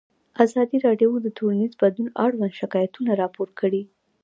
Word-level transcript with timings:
ازادي 0.45 0.77
راډیو 0.87 1.11
د 1.21 1.27
ټولنیز 1.37 1.71
بدلون 1.81 2.09
اړوند 2.25 2.53
شکایتونه 2.59 3.11
راپور 3.21 3.47
کړي. 3.59 3.81